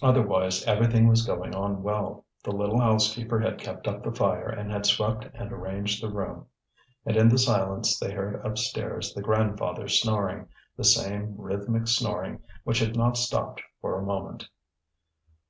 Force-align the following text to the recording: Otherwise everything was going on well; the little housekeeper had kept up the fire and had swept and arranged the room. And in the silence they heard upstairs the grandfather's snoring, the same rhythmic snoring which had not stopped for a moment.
Otherwise 0.00 0.64
everything 0.64 1.08
was 1.08 1.26
going 1.26 1.54
on 1.54 1.82
well; 1.82 2.24
the 2.42 2.50
little 2.50 2.80
housekeeper 2.80 3.38
had 3.38 3.60
kept 3.60 3.86
up 3.86 4.02
the 4.02 4.10
fire 4.10 4.48
and 4.48 4.70
had 4.72 4.86
swept 4.86 5.26
and 5.34 5.52
arranged 5.52 6.02
the 6.02 6.08
room. 6.10 6.46
And 7.04 7.18
in 7.18 7.28
the 7.28 7.36
silence 7.36 7.98
they 7.98 8.10
heard 8.12 8.40
upstairs 8.46 9.12
the 9.12 9.20
grandfather's 9.20 10.00
snoring, 10.00 10.48
the 10.74 10.84
same 10.84 11.34
rhythmic 11.38 11.86
snoring 11.86 12.40
which 12.62 12.78
had 12.78 12.96
not 12.96 13.18
stopped 13.18 13.60
for 13.82 13.98
a 14.00 14.06
moment. 14.06 14.48